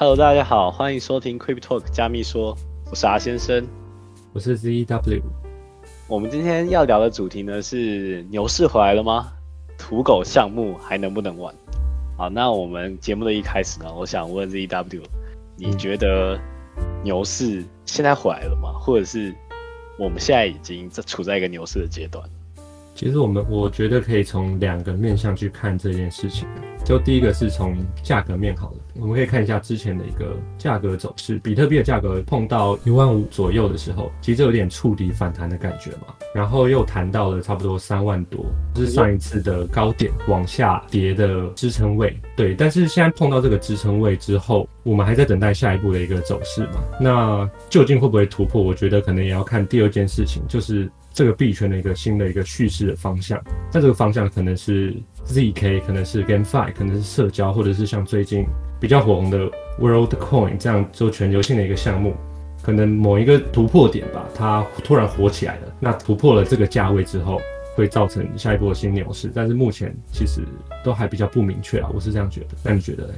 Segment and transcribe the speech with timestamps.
[0.00, 2.56] Hello，大家好，欢迎收听 Crypto Talk 加密说，
[2.90, 3.68] 我是阿先生，
[4.32, 5.20] 我是 ZW。
[6.08, 9.30] 我们今天要聊的主题呢是牛市回来了吗？
[9.76, 11.54] 土狗项目还能不能玩？
[12.16, 15.02] 好，那我们节目的一开始呢，我想问 ZW，
[15.58, 16.40] 你觉得
[17.04, 18.72] 牛市现在回来了吗？
[18.80, 19.34] 或者是
[19.98, 22.24] 我们现在已经在处在一个牛市的阶段？
[22.94, 26.46] 其实我们我觉得可以从两个面向去看这件事情。
[26.82, 31.38] 就第一个是从价格面好了，我们可以看一下之前的一个价格走势。
[31.40, 36.14] 比特币的价格碰到一万五左右的时候，其实有点触底反弹的感觉嘛。
[36.34, 42.18] 然后又谈到了差不多三万多，是上一次的高点往下跌的支撑位。
[42.34, 46.82] 对，但是现在碰到这个支撑位之后，我们还在等待下一步的一个走势嘛。
[46.98, 48.62] 那究竟会不会突破？
[48.62, 53.40] 我觉得可能也要看第二件事情，就是这个币圈的一个新的一个叙事的方向。
[53.72, 54.94] 那这个方向可能是。
[55.26, 58.44] ZK 可能是 GameFi，可能是社交，或者是像最近
[58.80, 62.14] 比较火红的 WorldCoin 这样做全球性的一个项目，
[62.62, 65.72] 可能某一个突破点吧，它突然火起来了。
[65.78, 67.38] 那突破了这个价位之后，
[67.76, 69.30] 会造成下一波新牛市。
[69.32, 70.40] 但是目前其实
[70.82, 72.56] 都还比较不明确啊，我是这样觉得。
[72.64, 73.14] 那你觉得嘞？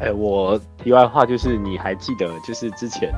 [0.00, 3.12] 哎，我题外话就是，你还记得就是之前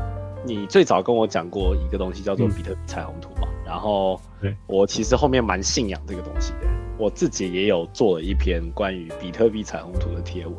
[0.45, 3.49] 你最早跟我讲过一个东西叫做比特币彩虹图吗？
[3.65, 4.21] 然后
[4.67, 6.69] 我其实后面蛮信仰这个东西的。
[6.97, 10.57] 我自己也有做了一篇关于比特币彩虹图的贴文，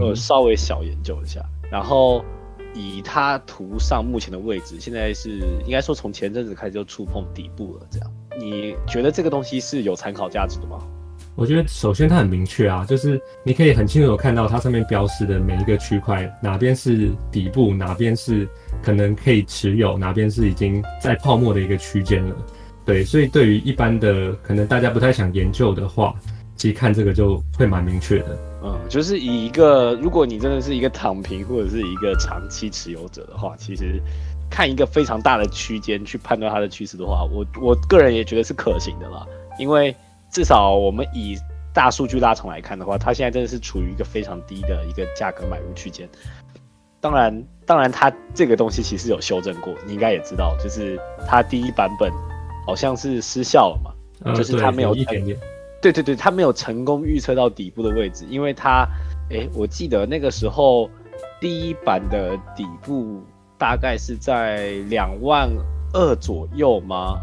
[0.00, 1.40] 我，稍微小研究一下。
[1.70, 2.24] 然后
[2.74, 7.86] 以它图上目前的位置，现在是应该说从前阵子开始就触碰底部了。
[7.90, 8.10] 这样，
[8.40, 10.78] 你觉得这个东西是有参考价值的吗？
[11.38, 18.46] 我觉得首先它很明确啊，就是你可以很清楚看到它上面标示的每一个区块，哪边是底部，哪边是
[18.82, 22.34] 可能可以持有，哪边是已经在泡沫的一个区间了。
[22.84, 26.12] 对，所以对于一般的可能大家不太想研究的话，
[26.56, 28.36] 其实看这个就会蛮明确的。
[28.64, 34.02] 嗯，就是以一个如果你真的是一个躺平或者是一个长期持有者的话，其实
[34.50, 39.24] 看一个非常大的区间去判断它的趋势的话，我我个人也觉得是可行的啦。
[39.56, 39.94] 因为
[40.30, 41.36] 至少我们以
[41.72, 46.08] 大数据拉长来看的话，它现在真的是处于一个非常低的一个价格买入区间。
[47.00, 52.12] 当然，当然它这个东西其实有修正过，你应该也知道，就是它第一版本。
[52.66, 55.34] 好像是失效了嘛，就是它没有一点点，
[55.80, 58.86] 对对对，它没有成功预测到底部的位置，因为它，
[59.30, 60.90] 哎，我记得那个时候
[61.40, 63.22] 第一版的底部
[63.56, 65.48] 大概是在两万
[65.94, 67.16] 二左右吗？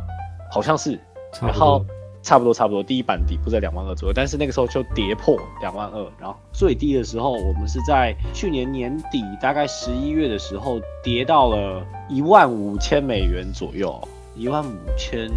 [0.50, 1.00] 好像是，
[1.40, 1.86] 然后
[2.26, 13.96] 差不多差不多，第一版底部在两万二左右，但是那个时候就跌破两万二，然后最低的时候我们是在去年年底大概十一月的时候跌到了一万五千美元左右。
[14.38, 15.32] 一万五千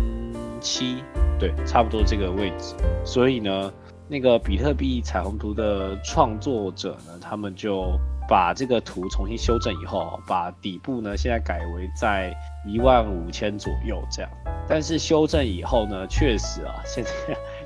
[0.60, 0.96] 七，
[1.38, 2.74] 对，差不多这个位置。
[3.04, 3.72] 所以呢，
[4.08, 7.92] 那个比特币彩虹图的创作者呢，他们就
[8.28, 12.32] 把这个图重新修正以后，把底部呢现在改为在
[12.66, 14.30] 一万五千左右这样。
[14.68, 17.10] 但是修正以后呢，确实啊，现在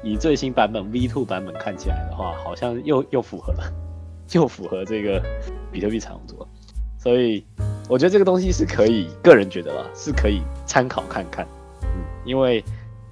[0.03, 3.73] 以最新版本 V2 版本看起来的话，好像又又符合了，
[4.33, 5.21] 又符合这个
[5.73, 6.47] 比特币彩虹图。
[6.99, 7.45] 所以。
[7.89, 11.45] 我觉得这个东西是可以，个人觉得吧，是可以参考看看，
[11.83, 11.89] 嗯，
[12.25, 12.65] 因为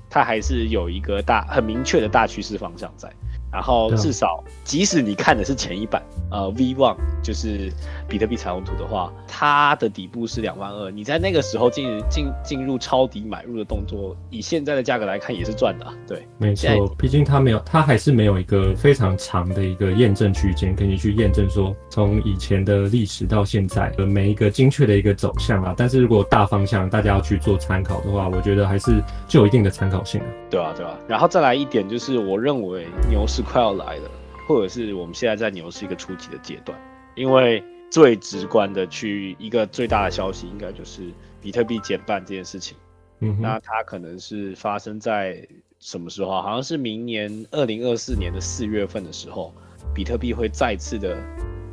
[0.08, 3.12] 它还是有一个大很明确的大趋势方向在。
[3.52, 6.00] 然后至少，即使你看的是前一版，
[6.30, 7.72] 呃，V One 就是
[8.08, 25.74] 比特币彩虹图的话，它的底部是两万二，你在那个时候进进进入抄底买入的动作，以现在的价格来看也是赚的，对，没错，毕竟它没有，它还是没有一个非常长的一个验证区间，可以去验证说从以前的历史到现在的每一个精确的一个走向啊。
[25.76, 30.26] 但是如果大方向大家要去做参考的话，我觉得还是具有一定的参考性的。
[30.50, 33.39] 对啊，对啊，然后再来一点就是，我认为牛市。
[33.42, 34.10] 快要来了，
[34.46, 36.78] 或者是我们现在在牛市一个初级的阶段，
[37.14, 42.76] 因为最直观的去一个最大的消息，应该就是比特币减半这件事情。
[43.18, 45.46] 嗯，那它可能是发生在
[45.78, 46.40] 什么时候？
[46.40, 49.52] 好像是明年二零二四年的四月份的时候，
[49.94, 51.16] 比特币会再次的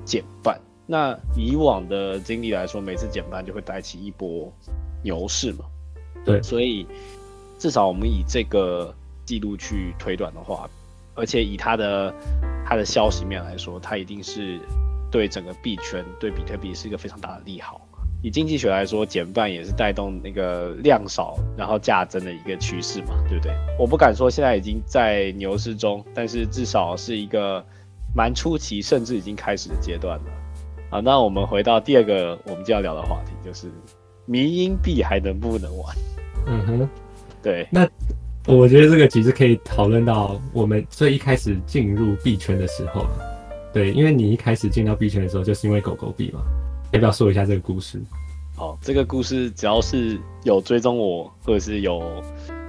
[0.03, 0.59] 减半。
[0.85, 4.51] 那以往的经历来说，每次减半就会带起一波
[5.03, 5.65] 牛市嘛？
[6.25, 6.85] 对，所以
[7.59, 8.93] 至少我们以这个
[9.25, 10.69] 记录去推断的话。
[11.17, 12.13] 而且以它的
[12.65, 14.59] 它的消息面来说，它一定是
[15.11, 17.81] 对整个币圈、对比特币是一个非常大的利好。
[18.23, 23.53] 以经济学来说，减半也是带动那个量少然后价增的一个趋势嘛，对不对？
[23.79, 27.63] 我不敢说现在已经在牛市中，但是至少是一个
[28.15, 30.25] 蛮初期，甚至已经开始的阶段了。
[30.89, 33.71] 好，那我们回到第二个我们就要聊的话题，就是
[34.25, 35.95] 迷因币还能不能玩？
[36.47, 36.89] 嗯哼，
[37.43, 37.87] 对，那。
[38.47, 43.05] 我觉得这个其实可以讨论到我们最一开始进入币圈的时候
[43.73, 46.39] 对，因为你一开始进到币圈的时候，就是因为狗狗币嘛，
[46.91, 48.01] 要不要说一下这个故事？
[48.55, 52.01] 好，这个故事只要是有追踪我或者是有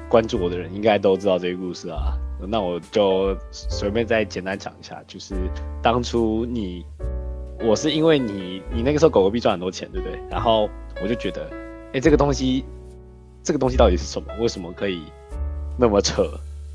[0.09, 2.13] 关注我的人，应该都知道这个故事啊。
[2.47, 5.35] 那我就随便再简单讲一下，就是
[5.81, 6.85] 当初你，
[7.61, 10.19] 我是因为你，你那个时候狗狗币赚很多钱，对不对？
[10.29, 10.69] 然后
[11.01, 11.49] 我就觉得，
[11.95, 12.65] 哎，这个东西，
[13.43, 14.27] 这个东西到底是什么？
[14.41, 15.03] 为什么可以
[15.79, 16.29] 那么扯？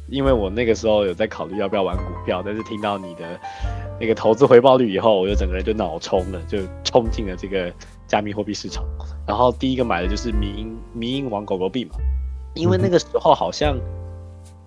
[0.10, 3.40] 因为我那个时候有在考虑要不要玩股票，但是听到你的
[4.00, 7.72] 那个投资回报率以后，我就整个人就脑冲了，就冲进了这个
[8.08, 8.84] 加密货币市场。
[9.28, 11.96] 然后第一个买的就是民营民营网狗狗币嘛，
[12.54, 13.78] 因为那个时候好像。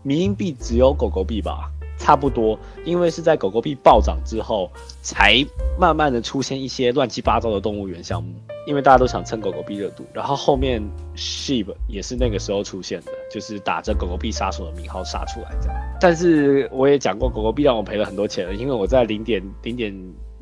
[0.03, 1.69] 民营币只有狗狗币吧，
[1.99, 4.71] 差不多，因为是在狗狗币暴涨之后，
[5.03, 5.45] 才
[5.77, 8.33] 慢慢的出现一些乱七八糟的动物园项目，
[8.67, 10.83] 因为大家都想蹭狗狗币热度，然后后面
[11.17, 15.77] Sheep 也是那个时候出现的，就是打着狗狗币杀手的名号杀出来这样。
[16.01, 19.95] 但是我也讲过，狗狗币让我赔了很多钱了，因为我在零点零点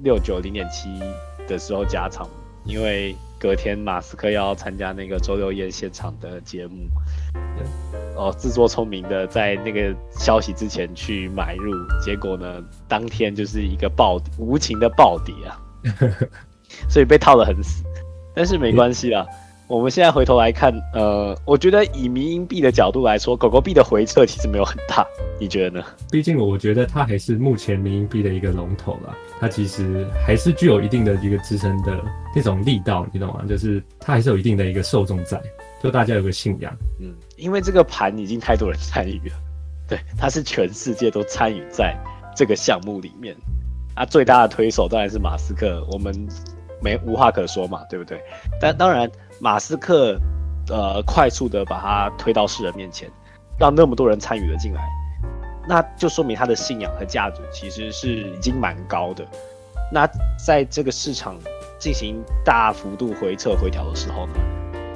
[0.03, 0.89] 六九、零点七
[1.47, 2.27] 的时候加仓，
[2.65, 6.89] 因为隔天马斯克要参加那个周六夜现场的节目。
[8.17, 15.61] 哦，自作聪明的在那个消息之前去买入，结果呢，当天就是一个暴无情的暴跌啊，
[16.89, 17.85] 所以被套得很死。
[18.35, 19.27] 但是没关系啦，
[19.67, 25.07] 我们现在回头来看，呃，我觉得以民营币的角度来说，狗狗币的回撤其实没有很大，
[25.39, 25.85] 你觉得呢？
[26.11, 31.99] 毕竟我觉得它还是目前民营币的一个龙头啦，它其实还是具有一定的一个支撑的
[32.35, 33.45] 那种力道，你懂吗？
[33.49, 35.41] 就是它还是有一定的一个受众在。
[35.83, 39.37] 就大家有个信仰，嗯，因为这个盘已经太多人参与了，
[39.87, 41.95] 对，它是全世界都参与在
[42.35, 43.37] 这个项目里面，
[43.95, 46.27] 啊，最大的推手当然是马斯克，我们
[46.85, 48.23] 没无话可说嘛，对不对？
[48.61, 49.11] 但当然，
[49.41, 50.21] 马斯克
[50.69, 53.11] 呃快速的把它推到世人面前，
[53.59, 54.87] 让那么多人参与了进来，
[55.67, 59.27] 那就说明他的信仰和价值其实是已经蛮高的。
[59.91, 60.07] 那
[60.45, 61.37] 在这个市场
[61.79, 64.35] 进行大幅度回撤回调的时候呢？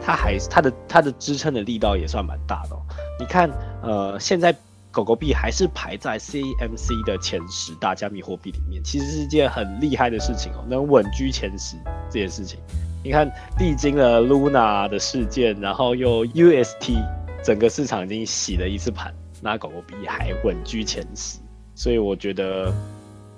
[0.04, 2.76] 它还是它的它的支撑的力道也算蛮大的。
[3.18, 3.50] 你看，
[3.82, 4.54] 呃，现在
[4.98, 11.76] 狗狗币还是排在 CMC 的前十大加密货币里面，其实是一件很厉害的事情哦，能稳居前十
[12.10, 12.58] 这件事情。
[13.04, 13.30] 你看，
[13.60, 16.96] 历经了 Luna 的事件，然后又 UST，
[17.44, 21.38] 整个市场已经洗了一次盘，那狗狗币还稳居前十，
[21.76, 22.74] 所以我觉得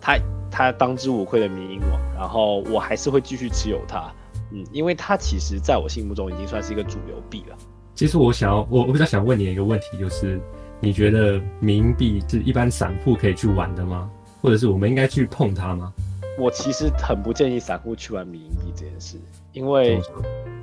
[0.01, 0.19] 它
[0.51, 4.11] 它当之无愧的民营网，然后我还是会继续持有它。
[4.51, 7.57] 嗯，因为它其实在我心目中已经算是一个主流币了。
[7.95, 10.41] 其实我想要，我我比较想问你一个问题，就是
[10.81, 14.11] 你觉得冥币是一般散户可以去玩的吗？
[14.41, 15.93] 或者是我们应该去碰它吗？
[16.39, 19.19] 我其实很不建议散户去玩冥币这件事，
[19.53, 20.01] 因为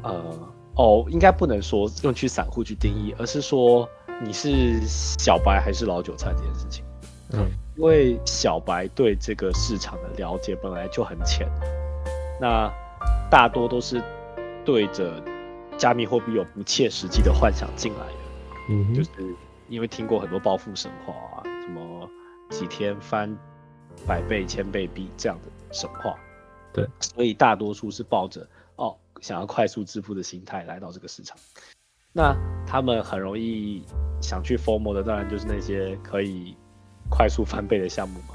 [0.01, 0.35] 呃
[0.75, 3.87] 哦，应该不能说用去散户去定义，而是说
[4.23, 6.83] 你是小白还是老韭菜这件事情。
[7.33, 11.47] 嗯，因为小白对这个市场的了解本来就很浅，
[12.41, 12.71] 那。
[13.29, 14.01] 大多都是
[14.63, 15.21] 对着
[15.77, 18.13] 加密货币有不切实际的幻想进来的，
[18.69, 19.09] 嗯，就是
[19.69, 22.09] 因为听过很多暴富神话啊，什么
[22.49, 23.35] 几天翻
[24.05, 26.17] 百倍、千倍币这样的神话，
[26.73, 31.37] 对，所以大多数是抱着哦想要快速致富的心态来到这个市场。
[32.13, 32.35] 那
[32.65, 33.83] 他们很容易
[34.21, 36.56] 想去 formal 的，当然就是那些可以
[37.09, 38.33] 快速翻倍的项目嘛，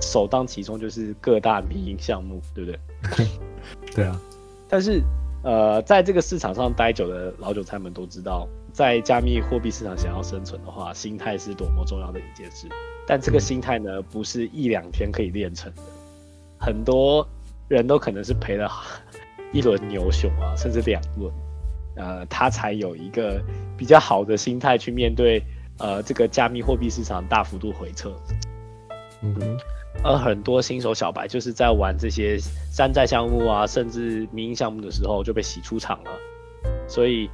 [0.00, 3.26] 首当其冲就是各大民营项目，对不对？
[3.94, 4.18] 对啊。
[4.68, 5.02] 但是，
[5.42, 8.46] 呃，在这个市场上待久的老韭菜们都知道，
[8.78, 12.68] 在加密货币市场想要生存的话，心态是多么重要的一件事。
[13.08, 15.82] 但这个心态呢，不是一两天可以练成的。
[16.60, 17.26] 很多
[17.66, 18.70] 人都可能是赔了
[19.52, 21.28] 一轮牛熊啊，甚至两轮，
[21.96, 23.42] 呃，他才有一个
[23.76, 25.42] 比较好的心态去面对
[25.80, 28.12] 呃这个加密货币市场大幅度回撤。
[29.22, 29.58] 嗯哼。
[30.04, 32.38] 而很多新手小白就是在玩这些
[32.70, 36.10] 山寨项目啊，甚至民营项目的时候就被洗出场了。
[36.86, 37.28] 所以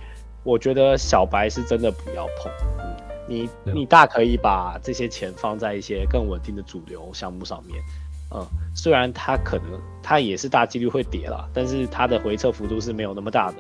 [0.45, 2.53] 我觉得小白是真的不要碰。
[2.79, 2.97] 嗯，
[3.27, 7.83] 你你大可以把这些钱放在一些更稳定的主流项目上面。
[8.31, 13.57] 嗯，虽然它可能它也是大几率会跌了，但是它的回撤幅度是没有那么大的。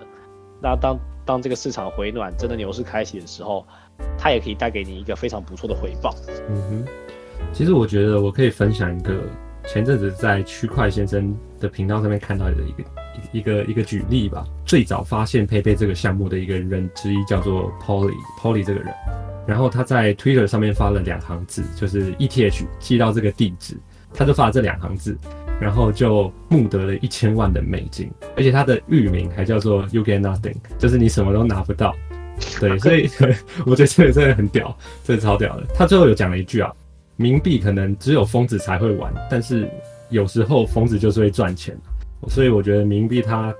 [0.60, 3.66] 那当当这个市场回暖，真的牛市开启的时候，
[4.18, 6.14] 它也可以带给你一个非常不错的回报。
[6.48, 6.86] 嗯哼。
[7.52, 9.20] 其实我觉得我可以分享一个
[9.66, 12.82] 前阵子在区块先生的频道上面看到的一个
[13.32, 14.44] 一个一个举例吧。
[14.64, 18.92] 最早发现佩佩这个项目的一个人之一叫做 Polly，Polly 这个人，
[19.46, 23.76] 然后他在 Twitter 上面发了两行字，就是 ETH 寄到这个地址，
[24.12, 25.16] 他就发了这两行字，
[25.60, 31.94] 然后就募得了一千万的美金，而且他的域名还叫做 You Get Nothing，就是你什么都拿不到。
[32.58, 33.08] 对，所以
[33.64, 35.66] 我觉得这个真的很屌，这超屌的。
[35.74, 36.72] 他最后有讲了一句啊。
[37.16, 39.70] 冥币可能只有疯子才会玩，但是
[40.10, 41.78] 有时候疯子就是会赚钱。
[42.28, 43.54] 所以我觉得冥币它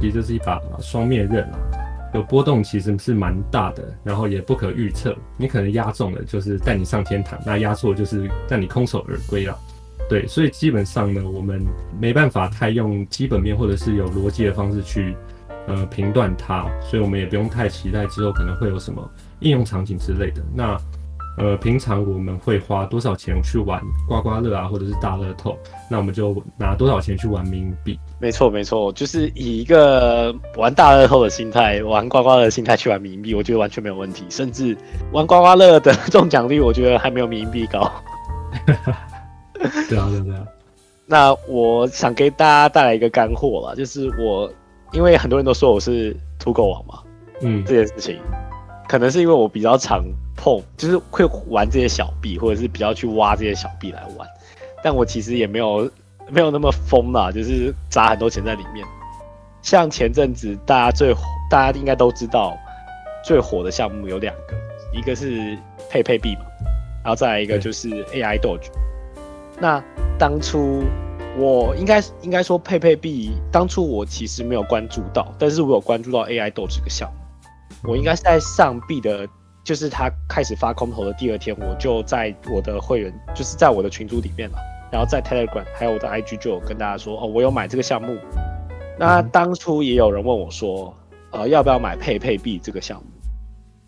[0.00, 1.58] 其实就是一把双面刃啊，
[2.14, 5.16] 有波动其实是蛮大的，然后也不可预测。
[5.36, 9.58] 你可能压中了就是带你上天堂，那压错就是让你空手而归了。
[10.08, 11.62] 对，所以基本上呢，我们
[12.00, 15.14] 没办法太用基本面或者是有逻辑的方式去
[15.66, 19.10] 呃评断它，所以我们也不用太期待之后可能会有什么
[19.40, 20.42] 应用场景之类的。
[20.54, 20.78] 那
[21.38, 25.56] 呃，平常我们会花多少钱去玩刮刮乐啊，或者是大乐透？
[25.88, 27.98] 那我们就拿多少钱去玩冥币？
[28.20, 34.24] 没错，没错，就是以一个玩大乐透的心态、玩刮刮乐的心态去玩冥币，我觉得完全没有问题。
[34.28, 34.76] 甚至
[35.12, 37.88] 玩刮刮乐的中奖率，我觉得还没有冥币高。
[39.88, 40.44] 对啊，对啊。
[41.06, 44.50] 那我想给大家带来一个干货啦，就是我
[44.92, 46.98] 因为很多人都说我是土狗王嘛，
[47.42, 48.18] 嗯，这件事情
[48.88, 50.04] 可能是因为我比较常。
[50.40, 54.26] 碰就是会玩这些小币，或者是比较去挖这些小币来玩，
[54.84, 55.90] 但我其实也没有
[56.30, 58.86] 没有那么疯啦，就是砸很多钱在里面。
[59.60, 61.12] 像前阵子大家最
[61.50, 62.56] 大家应该都知道
[63.24, 64.54] 最火的项目有两个，
[64.96, 65.58] 一个是
[65.90, 66.42] 佩佩币嘛，
[67.02, 68.70] 然后再来一个就是 AI Doge。
[69.58, 69.82] 那
[70.16, 70.84] 当初
[71.36, 77.10] 我应该应该说佩佩币，当初我其实没有关注到，但是我有关注到 AI Doge 这个项
[77.82, 79.28] 目，我应该是在上币的。
[79.68, 84.56] 就是他开始发空投的第二天，我就在我的会员，就是在我的群组里面嘛，
[84.90, 88.16] 然后在 Telegram 还有我的 IG 就有跟大家说，哦，我有买这个项目。
[88.98, 90.96] 那当初也有人问我说，
[91.32, 93.04] 呃，要不要买佩佩币这个项目？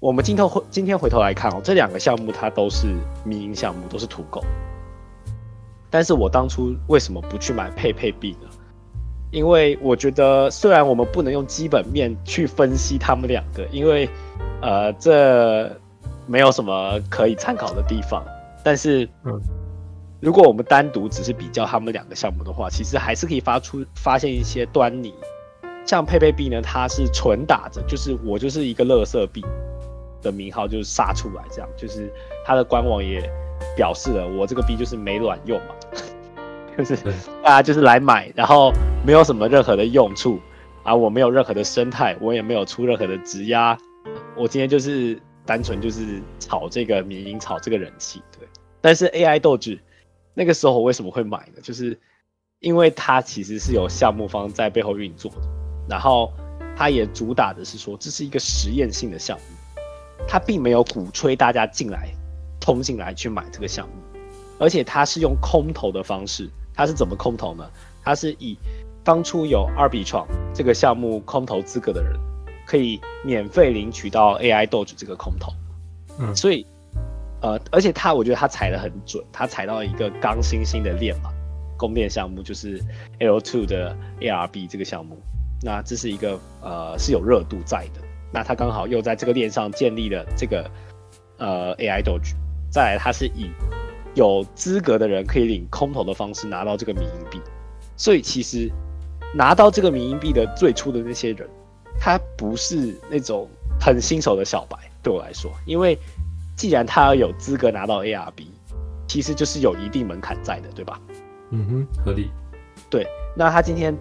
[0.00, 2.86] 我们今天回今天回头来看哦，这两个项目它都是
[3.24, 4.44] 民营项目，都是土狗。
[5.88, 8.48] 但是我当初为什么不去买佩佩币呢？
[9.30, 14.08] 因为我觉得虽然我们不能用基本面去分析他们两个，因为
[14.60, 15.70] 呃，这
[16.26, 18.24] 没有什么可以参考的地方，
[18.64, 19.40] 但是，嗯，
[20.20, 25.14] 如果我们单独只是比较他们两个项目的话，其实还是可以发出发现一些端倪。
[25.86, 29.44] 像佩佩币呢，它是纯打着，就是我就是一个乐色币
[30.22, 32.12] 的名号，就是杀出来，这样，就是
[32.44, 33.28] 它的官网也
[33.74, 35.74] 表示了，我这个币就是没卵用嘛，
[36.78, 36.96] 就是
[37.42, 38.72] 大家就是来买，然后
[39.04, 40.40] 没有什么任何的用处
[40.82, 43.76] 啊，我没有任何的生态，我也没有出任何的质押。
[44.36, 48.48] 我今天就是单纯就是炒这个民营，炒这个人气，对。
[48.80, 49.78] 但是 AI 斗志
[50.32, 51.60] 那个时候我为什么会买呢？
[51.62, 51.98] 就是
[52.60, 55.48] 因为它其实是有项目方在背后运作的，
[55.88, 56.32] 然后
[56.76, 59.44] 它也主打的是说这是一个实验性的项目，
[60.26, 62.08] 它并没有鼓吹大家进来
[62.60, 63.94] 冲进来去买这个项目，
[64.58, 66.48] 而且它是用空投的方式，
[66.80, 67.68] 它是怎么空投呢？
[68.02, 68.56] 它是以
[69.04, 72.18] 当初有二 B 创这个项目空投资格的人。
[72.66, 75.52] 可以免费领取到 AI Doge 这个空投，
[76.20, 76.64] 嗯，所以，
[77.42, 81.32] 呃，而且他我觉得他踩的很准，他踩到一个刚新兴的链嘛，
[81.76, 82.80] 供电项目就是
[83.18, 85.18] L2 的 ARB 这个项目，
[85.62, 88.00] 那这是一个呃是有热度在的，
[88.32, 90.70] 那他刚好又在这个链上建立了这个
[91.38, 92.36] 呃 AI Doge，
[92.70, 93.50] 再来他是以
[94.14, 97.40] 有资格的人可以领空投的方式拿到这个民营币，
[97.96, 98.70] 所以其实
[99.34, 101.48] 拿到这个民营币的最初的那些人。
[102.02, 103.46] 他不是那种
[103.78, 105.98] 很新手的小白，对我来说，因为
[106.56, 108.46] 既然他要有资格拿到 ARB，
[109.06, 110.98] 其实就是有一定门槛在的，对吧？
[111.50, 112.30] 嗯哼，合理。
[112.88, 113.94] 对，那他今天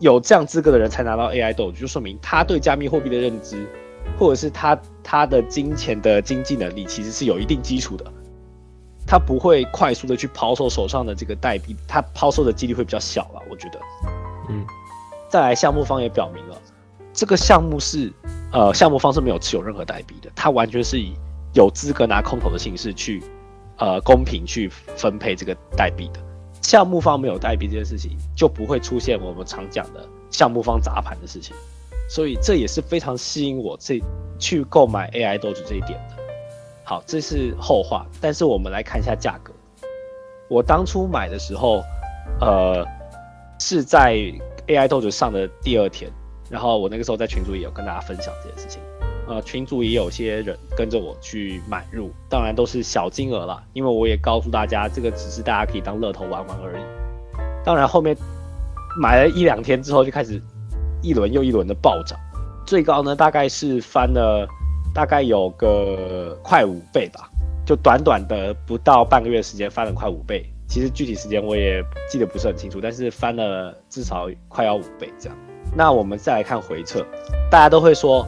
[0.00, 3.66] 有这样资格的人才拿到 AI 豆，就说明他对加密货币的认知，
[4.18, 8.04] 或者是他他的金钱的经济能力其实是有一定基础的，
[9.10, 13.80] 他不会快速的去抛售手上的这个代币，他抛售的几率会比较小了，我觉得。
[14.48, 14.64] 嗯，
[15.28, 16.56] 再来，项目方也表明了。
[17.12, 18.12] 这个项目是，
[18.52, 21.12] 呃，项目方是没有持有任何代币的，他完全是以
[21.54, 23.20] 有资格拿空投的形式去，
[23.78, 26.20] 呃，公平去分配这个代币的。
[26.62, 31.52] 项目方没有代币这件事情，就不会出现我们常讲的项目方砸盘的事情。
[32.08, 34.00] 所以这也是非常吸引我这
[34.38, 36.19] 去购买 AI 豆子这一点的。
[36.90, 39.52] 好，这是后话，但是我们来看一下价格。
[40.48, 41.84] 我当初买的时候，
[42.40, 42.84] 呃，
[43.60, 44.16] 是在
[44.66, 46.10] AI 豆子上的第二天。
[46.48, 48.82] 然后我那个时候在群组也有跟大家分享这件事情，
[49.28, 56.82] 呃，群组也有些人跟着我去买入，当然都是小金额了，因为我也告诉大家，这个只是大家可以当乐头玩玩而已。
[57.64, 58.16] 当然后面
[59.00, 60.42] 买了一两天之后，就开始
[61.04, 62.18] 一轮又一轮的暴涨，
[62.66, 64.44] 最高呢大概是翻了
[64.94, 67.30] 大概有个快五倍吧，
[67.64, 70.44] 就短短的不到半个月时间翻了快五倍。
[70.68, 75.36] 其实具体时间我也记得不是很清楚，但是翻了至少快要五倍这样。
[75.76, 77.04] 那我们再来看回撤，
[77.50, 78.24] 大家都会说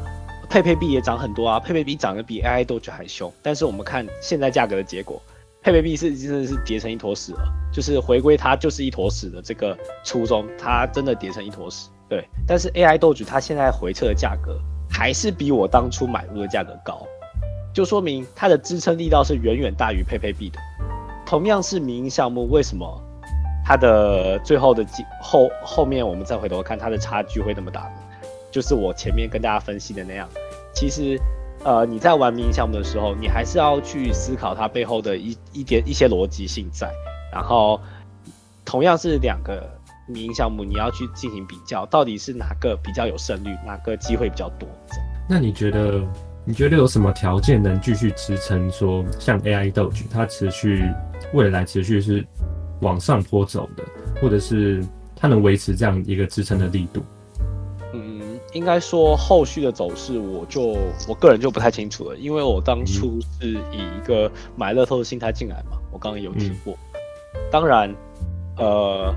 [0.51, 3.33] 佩佩币也涨很多啊，佩佩币涨得比 AI 豆就还凶。
[3.43, 5.23] 但是我们看现在价格的结果，
[5.63, 11.89] 佩佩币是真的是叠成一坨屎了，就是回归它就是一坨屎的这个初衷，它真的叠成一坨屎。
[12.09, 14.61] 对，但是 AI 豆局它现在回撤的价格
[14.93, 17.07] 还是比我当初买入的价格高，
[17.73, 20.59] 就说明它的支撑力道是远远大于佩佩币的。
[21.25, 23.03] 同样是民营项目，为什么
[23.65, 24.87] 它的最后的
[25.21, 27.93] 后后面我们再回头看它的差距会那么大呢？
[28.51, 30.29] 就是我前面跟大家分析的那样，
[30.75, 31.19] 其实。
[31.65, 36.93] 呃，你在玩民营项目的时候，你还是要去思考它背后的一一点一些逻辑性在。
[37.33, 37.81] 然后，
[38.65, 39.63] 同样是两个
[40.07, 44.69] 民营项目，你要去进行比较，到底是哪个比较有胜率，哪个机会比较多？
[45.29, 46.03] 那你觉得，
[46.45, 50.85] 你觉得有什么条件能继续支撑说，像 AI 斗局，它持续
[51.33, 52.27] 未来持续是
[52.81, 53.85] 往上坡走的，
[54.21, 57.03] 或者是它能维持这样一个支撑的力度？
[58.55, 60.77] 应该说后续的走势，我就
[61.09, 66.77] 我个人就不太清楚了，因为我当初是以一个买乐透的心态进来嘛，我刚刚有提过。
[67.51, 67.91] 当然，
[68.59, 69.15] 呃，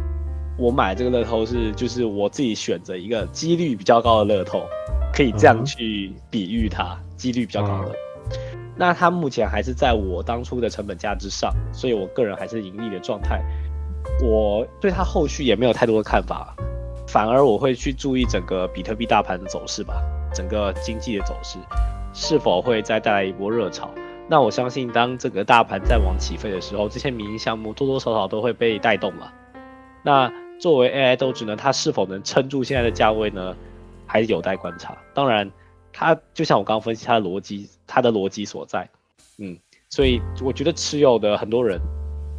[0.57, 4.65] 我买这个乐透是就是我自己选择一个几率比较高的乐透，
[5.13, 7.91] 可以这样去比喻它，几率比较高的。
[8.77, 13.41] 那它目前还是在我当初的成本价之上，所以我个人还是盈利的状态。
[14.23, 16.55] 我对它后续也没有太多的看法。
[17.07, 20.01] 反而我会去注意整个比特币大盘的走势吧，
[20.33, 21.57] 整个经济的走势
[22.13, 23.89] 是否会再带来一波热潮？
[24.27, 29.31] 那我相信，当这个大盘再往起飞的时候，这些民营项目多多少少都会被带动了。
[30.03, 33.55] 那作为 AI 斗值呢，它是否能撑住现在的价位呢？
[34.05, 34.97] 还有待观察。
[35.13, 35.51] 当然，
[35.91, 38.89] 它就像我刚刚分析它的逻辑，它的逻辑所在，
[39.37, 39.57] 嗯，
[39.89, 41.79] 所以我觉得持有的很多人，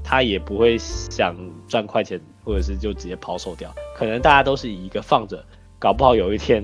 [0.02, 1.37] 他也不会想
[1.68, 2.20] 赚快钱。
[2.46, 5.44] 或者是就直接抛售掉，可能大家都是以一个放着，
[5.80, 6.62] 搞不好有一天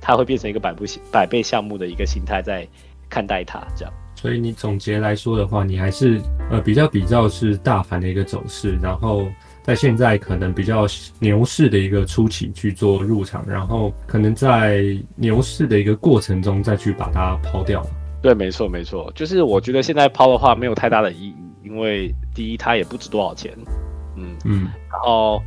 [0.00, 2.64] 它会变成一个百倍百倍项目的一个心态在
[3.10, 3.92] 看待它这样。
[4.14, 6.20] 所以你总结来说的话，你还是
[6.52, 9.26] 呃比较比较是大盘的一个走势，然后
[9.68, 10.86] 在现在可能比较
[11.18, 14.82] 牛市的一个初期去做入场，然后可能在
[15.14, 17.86] 牛市的一个过程中再去把它抛掉。
[18.22, 23.52] 对，没错没错，就是我觉得现在抛的话没有太大的意义，因为第一它也不值多少钱。
[24.16, 25.38] 嗯嗯，然后，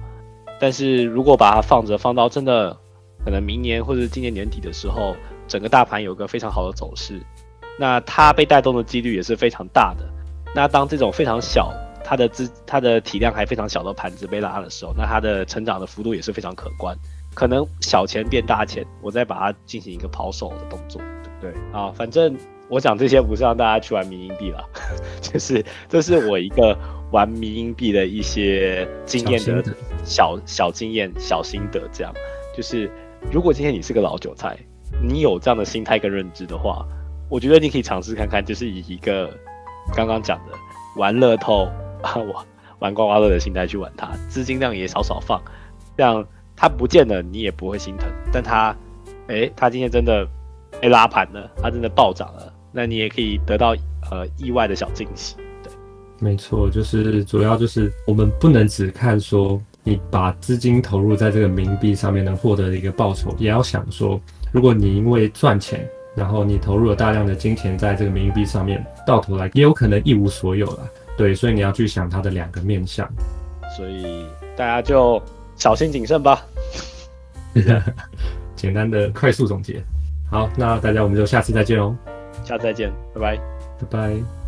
[0.59, 2.77] 但是如果把它放着，放到真的
[3.25, 5.15] 可能明年或者今年年底的时候，
[5.47, 7.19] 整个大盘有个非常好的走势，
[7.79, 10.07] 那它被带动的几率也是非常大的。
[10.53, 11.73] 那当这种非常小，
[12.11, 16.93] 它的资它的体量还非常小的盘子被拉的时候，那它的成长的幅度也是非常可观。
[17.33, 21.01] 可能小钱变大钱，我再把它进行一个抛售的动作，
[21.39, 21.63] 对不对？
[21.71, 22.35] 啊，反正
[22.67, 24.61] 我讲这些不是让大家去玩民营币了，
[25.21, 26.77] 就是这是我一个。
[27.11, 29.61] 玩迷音币的一些经验的
[30.05, 32.13] 小小经验、小心得，这样
[32.55, 32.89] 就是，
[33.29, 34.57] 如果今天你是个老韭菜，
[35.03, 36.85] 你有这样的心态跟认知的话，
[37.27, 39.29] 我觉得你可以尝试看看，就是以一个
[39.93, 40.53] 刚刚讲的
[40.95, 41.67] 玩乐透
[42.01, 42.45] 啊，玩
[42.79, 45.41] 玩刮刮乐的心态去玩它，资金量也少少放，
[45.95, 48.75] 这样它不见了你也不会心疼，但它，
[49.27, 50.27] 哎，它今天真的
[50.79, 53.75] 被拉盘了，它真的暴涨了，那你也可以得到
[54.09, 55.35] 呃意外的小惊喜。
[55.63, 55.71] 对
[56.19, 64.19] 没错，就是主要就是我们不能只看说你把资金投入在这个冥币上面能获得的一个报酬，也要想说，
[64.51, 70.89] 如果你因为赚钱，然后你投入了大量的金钱在这个冥币上面，到头来也有可能一无所有了。
[71.21, 73.07] 对，所以你要去想它的两个面相。
[73.77, 74.25] 所以
[74.57, 75.21] 大家就
[75.55, 76.43] 小心谨慎吧。
[78.55, 79.83] 简单的快速总结。
[80.31, 81.95] 好，那大家我们就下次再见哦。
[82.43, 83.37] 下次再见，拜拜，
[83.81, 84.40] 拜拜。